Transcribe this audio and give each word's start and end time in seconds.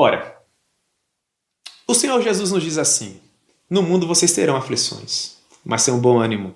Ora, 0.00 0.40
o 1.84 1.92
Senhor 1.92 2.22
Jesus 2.22 2.52
nos 2.52 2.62
diz 2.62 2.78
assim: 2.78 3.20
No 3.68 3.82
mundo 3.82 4.06
vocês 4.06 4.32
terão 4.32 4.54
aflições, 4.54 5.38
mas 5.64 5.84
tenham 5.84 5.98
bom 5.98 6.20
ânimo. 6.20 6.54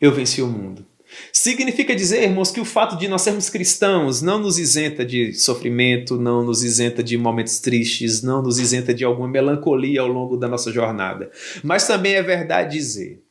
Eu 0.00 0.14
venci 0.14 0.40
o 0.40 0.46
mundo. 0.46 0.86
Significa 1.32 1.92
dizer, 1.92 2.22
irmãos, 2.22 2.52
que 2.52 2.60
o 2.60 2.64
fato 2.64 2.96
de 2.96 3.08
nós 3.08 3.22
sermos 3.22 3.50
cristãos 3.50 4.22
não 4.22 4.38
nos 4.38 4.60
isenta 4.60 5.04
de 5.04 5.34
sofrimento, 5.34 6.16
não 6.16 6.44
nos 6.44 6.62
isenta 6.62 7.02
de 7.02 7.18
momentos 7.18 7.58
tristes, 7.58 8.22
não 8.22 8.40
nos 8.40 8.60
isenta 8.60 8.94
de 8.94 9.02
alguma 9.04 9.26
melancolia 9.26 10.00
ao 10.00 10.06
longo 10.06 10.36
da 10.36 10.46
nossa 10.46 10.70
jornada. 10.70 11.32
Mas 11.64 11.88
também 11.88 12.14
é 12.14 12.22
verdade 12.22 12.76
dizer 12.76 13.24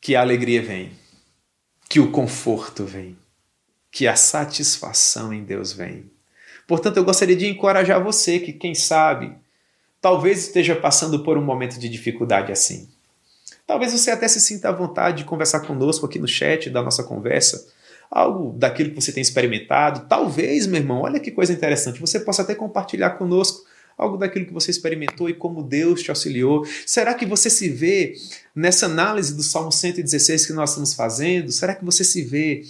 que 0.00 0.14
a 0.14 0.20
alegria 0.20 0.62
vem, 0.62 0.92
que 1.88 1.98
o 1.98 2.12
conforto 2.12 2.84
vem, 2.84 3.18
que 3.90 4.06
a 4.06 4.14
satisfação 4.14 5.32
em 5.32 5.42
Deus 5.42 5.72
vem. 5.72 6.19
Portanto, 6.70 6.98
eu 6.98 7.04
gostaria 7.04 7.34
de 7.34 7.48
encorajar 7.48 8.00
você 8.00 8.38
que, 8.38 8.52
quem 8.52 8.76
sabe, 8.76 9.32
talvez 10.00 10.38
esteja 10.38 10.76
passando 10.76 11.24
por 11.24 11.36
um 11.36 11.44
momento 11.44 11.80
de 11.80 11.88
dificuldade 11.88 12.52
assim. 12.52 12.88
Talvez 13.66 13.90
você 13.92 14.12
até 14.12 14.28
se 14.28 14.40
sinta 14.40 14.68
à 14.68 14.72
vontade 14.72 15.18
de 15.18 15.24
conversar 15.24 15.66
conosco 15.66 16.06
aqui 16.06 16.20
no 16.20 16.28
chat 16.28 16.70
da 16.70 16.80
nossa 16.80 17.02
conversa, 17.02 17.66
algo 18.08 18.56
daquilo 18.56 18.90
que 18.90 18.94
você 18.94 19.10
tem 19.10 19.20
experimentado. 19.20 20.06
Talvez, 20.08 20.68
meu 20.68 20.80
irmão, 20.80 21.00
olha 21.02 21.18
que 21.18 21.32
coisa 21.32 21.52
interessante, 21.52 22.00
você 22.00 22.20
possa 22.20 22.42
até 22.42 22.54
compartilhar 22.54 23.10
conosco 23.18 23.64
algo 23.98 24.16
daquilo 24.16 24.46
que 24.46 24.52
você 24.52 24.70
experimentou 24.70 25.28
e 25.28 25.34
como 25.34 25.64
Deus 25.64 26.04
te 26.04 26.10
auxiliou. 26.10 26.64
Será 26.86 27.14
que 27.14 27.26
você 27.26 27.50
se 27.50 27.68
vê 27.68 28.14
nessa 28.54 28.86
análise 28.86 29.34
do 29.34 29.42
Salmo 29.42 29.72
116 29.72 30.46
que 30.46 30.52
nós 30.52 30.70
estamos 30.70 30.94
fazendo? 30.94 31.50
Será 31.50 31.74
que 31.74 31.84
você 31.84 32.04
se 32.04 32.22
vê 32.22 32.62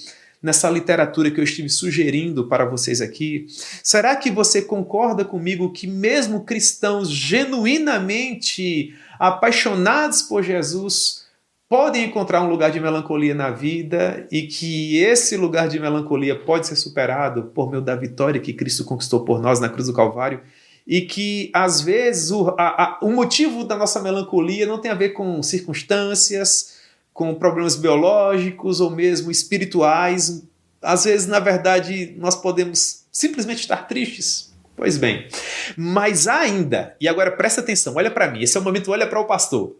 nessa 0.43 0.71
literatura 0.71 1.31
que 1.31 1.39
eu 1.39 1.45
estive 1.45 1.69
sugerindo 1.69 2.49
para 2.49 2.65
vocês 2.65 3.01
aqui? 3.01 3.47
Será 3.83 4.17
que 4.17 4.31
você 4.31 4.63
concorda 4.63 5.25
comigo 5.25 5.73
que, 5.73 5.87
mesmo 5.87 6.45
cristãos 6.45 7.11
genuinamente 7.11 8.95
apaixonados 9.19 10.23
por 10.23 10.43
Jesus, 10.43 11.27
podem 11.69 12.05
encontrar 12.05 12.43
um 12.43 12.49
lugar 12.49 12.71
de 12.71 12.81
melancolia 12.81 13.35
na 13.35 13.51
vida 13.51 14.27
e 14.33 14.43
que 14.43 14.99
esse 14.99 15.37
lugar 15.37 15.69
de 15.69 15.79
melancolia 15.79 16.35
pode 16.35 16.67
ser 16.67 16.75
superado 16.75 17.45
por 17.55 17.71
meio 17.71 17.83
da 17.83 17.95
vitória 17.95 18.41
que 18.41 18.53
Cristo 18.53 18.85
conquistou 18.85 19.25
por 19.25 19.41
nós 19.41 19.61
na 19.61 19.69
cruz 19.69 19.87
do 19.87 19.93
Calvário? 19.93 20.41
E 20.87 21.03
que 21.03 21.51
às 21.55 21.81
vezes 21.81 22.33
o, 22.33 22.49
a, 22.59 22.65
a, 22.65 22.99
o 23.03 23.13
motivo 23.13 23.63
da 23.63 23.77
nossa 23.77 24.03
melancolia 24.03 24.67
não 24.67 24.81
tem 24.81 24.91
a 24.91 24.95
ver 24.95 25.11
com 25.11 25.41
circunstâncias, 25.43 26.80
com 27.21 27.35
problemas 27.35 27.77
biológicos 27.77 28.81
ou 28.81 28.89
mesmo 28.89 29.31
espirituais. 29.31 30.43
Às 30.81 31.05
vezes, 31.05 31.27
na 31.27 31.39
verdade, 31.39 32.15
nós 32.17 32.35
podemos 32.35 33.05
simplesmente 33.13 33.61
estar 33.61 33.87
tristes, 33.87 34.51
Pois 34.75 34.97
bem, 34.97 35.29
mas 35.77 36.27
ainda, 36.27 36.97
e 36.99 37.07
agora 37.07 37.31
presta 37.31 37.61
atenção, 37.61 37.95
olha 37.97 38.11
para 38.11 38.31
mim, 38.31 38.41
esse 38.41 38.57
é 38.57 38.61
o 38.61 38.65
momento, 38.65 38.91
olha 38.91 39.07
para 39.07 39.21
o 39.21 39.27
pastor. 39.27 39.77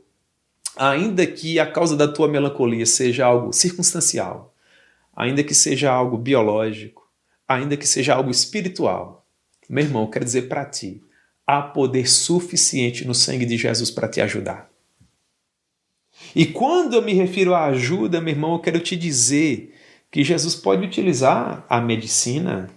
Ainda 0.77 1.27
que 1.27 1.59
a 1.59 1.65
causa 1.65 1.97
da 1.97 2.07
tua 2.07 2.29
melancolia 2.29 2.85
seja 2.85 3.25
algo 3.25 3.51
circunstancial, 3.51 4.55
ainda 5.17 5.43
que 5.43 5.55
seja 5.55 5.91
algo 5.91 6.19
biológico, 6.19 7.09
ainda 7.49 7.79
que 7.79 7.87
seja 7.87 8.15
algo 8.15 8.31
espiritual, 8.31 9.27
meu 9.71 9.83
irmão, 9.83 10.11
quero 10.11 10.27
dizer 10.27 10.43
para 10.43 10.67
ti, 10.67 11.03
há 11.47 11.63
poder 11.63 12.07
suficiente 12.07 13.07
no 13.07 13.15
sangue 13.15 13.47
de 13.47 13.57
Jesus 13.57 13.91
para 13.91 14.07
te 14.07 14.21
ajudar. 14.21 14.71
E 16.35 16.47
quando 16.47 16.95
eu 16.95 17.03
me 17.03 17.13
refiro 17.13 17.55
à 17.55 17.67
ajuda, 17.67 18.21
meu 18.21 18.35
irmão, 18.35 18.53
eu 18.53 18.59
quero 18.61 18.79
te 18.81 18.97
dizer 18.97 19.75
que 20.11 20.25
Jesus 20.25 20.55
pode 20.55 20.85
utilizar 20.85 21.65
a 21.69 21.81
medicina, 21.81 22.69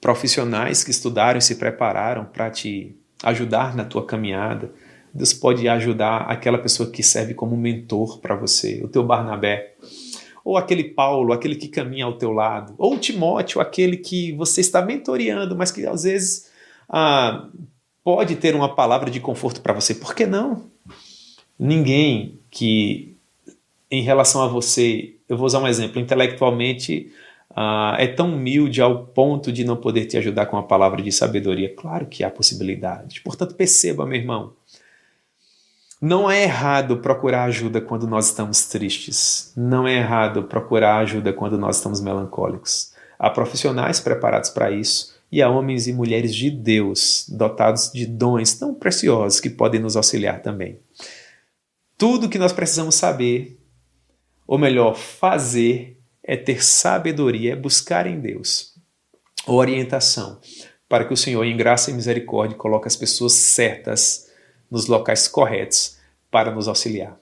profissionais 0.00 0.82
que 0.82 0.90
estudaram 0.90 1.38
e 1.38 1.42
se 1.42 1.56
prepararam 1.56 2.24
para 2.24 2.50
te 2.50 2.96
ajudar 3.22 3.76
na 3.76 3.84
tua 3.84 4.04
caminhada. 4.04 4.72
Deus 5.12 5.32
pode 5.32 5.68
ajudar 5.68 6.22
aquela 6.22 6.58
pessoa 6.58 6.90
que 6.90 7.02
serve 7.02 7.34
como 7.34 7.56
mentor 7.56 8.20
para 8.20 8.36
você, 8.36 8.80
o 8.82 8.88
teu 8.88 9.02
Barnabé, 9.04 9.74
ou 10.44 10.56
aquele 10.56 10.84
Paulo, 10.84 11.32
aquele 11.32 11.56
que 11.56 11.68
caminha 11.68 12.04
ao 12.04 12.16
teu 12.16 12.30
lado, 12.32 12.74
ou 12.78 12.96
Timóteo, 12.98 13.60
aquele 13.60 13.96
que 13.96 14.32
você 14.32 14.60
está 14.60 14.80
mentoreando, 14.80 15.56
mas 15.56 15.70
que 15.70 15.84
às 15.86 16.04
vezes 16.04 16.50
ah, 16.88 17.48
pode 18.02 18.36
ter 18.36 18.54
uma 18.54 18.74
palavra 18.74 19.10
de 19.10 19.20
conforto 19.20 19.60
para 19.60 19.74
você. 19.74 19.94
Por 19.94 20.14
que 20.14 20.26
não? 20.26 20.70
Ninguém 21.58 22.39
que, 22.50 23.16
em 23.90 24.02
relação 24.02 24.42
a 24.42 24.48
você, 24.48 25.14
eu 25.28 25.36
vou 25.36 25.46
usar 25.46 25.60
um 25.60 25.68
exemplo, 25.68 26.00
intelectualmente 26.00 27.12
uh, 27.50 27.94
é 27.98 28.06
tão 28.06 28.34
humilde 28.34 28.80
ao 28.80 29.06
ponto 29.06 29.52
de 29.52 29.64
não 29.64 29.76
poder 29.76 30.06
te 30.06 30.16
ajudar 30.16 30.46
com 30.46 30.56
a 30.56 30.62
palavra 30.62 31.02
de 31.02 31.12
sabedoria. 31.12 31.74
Claro 31.74 32.06
que 32.06 32.24
há 32.24 32.30
possibilidade. 32.30 33.20
Portanto, 33.20 33.54
perceba, 33.54 34.06
meu 34.06 34.18
irmão, 34.18 34.52
não 36.00 36.30
é 36.30 36.44
errado 36.44 36.96
procurar 36.98 37.44
ajuda 37.44 37.80
quando 37.80 38.06
nós 38.06 38.26
estamos 38.26 38.66
tristes. 38.66 39.52
Não 39.54 39.86
é 39.86 39.96
errado 39.96 40.44
procurar 40.44 40.98
ajuda 40.98 41.32
quando 41.32 41.58
nós 41.58 41.76
estamos 41.76 42.00
melancólicos. 42.00 42.92
Há 43.18 43.28
profissionais 43.28 44.00
preparados 44.00 44.48
para 44.48 44.70
isso 44.70 45.14
e 45.30 45.42
há 45.42 45.48
homens 45.50 45.86
e 45.86 45.92
mulheres 45.92 46.34
de 46.34 46.50
Deus 46.50 47.26
dotados 47.28 47.92
de 47.92 48.06
dons 48.06 48.54
tão 48.54 48.74
preciosos 48.74 49.40
que 49.40 49.50
podem 49.50 49.80
nos 49.80 49.94
auxiliar 49.94 50.40
também. 50.40 50.78
Tudo 52.00 52.30
que 52.30 52.38
nós 52.38 52.50
precisamos 52.50 52.94
saber, 52.94 53.60
ou 54.46 54.56
melhor, 54.56 54.96
fazer, 54.96 56.00
é 56.24 56.34
ter 56.34 56.64
sabedoria, 56.64 57.52
é 57.52 57.56
buscar 57.56 58.06
em 58.06 58.18
Deus 58.18 58.74
orientação, 59.46 60.40
para 60.88 61.04
que 61.04 61.12
o 61.12 61.16
Senhor, 61.16 61.44
em 61.44 61.54
graça 61.54 61.90
e 61.90 61.94
misericórdia, 61.94 62.56
coloque 62.56 62.88
as 62.88 62.96
pessoas 62.96 63.34
certas 63.34 64.30
nos 64.70 64.86
locais 64.86 65.28
corretos 65.28 65.98
para 66.30 66.50
nos 66.50 66.68
auxiliar. 66.68 67.20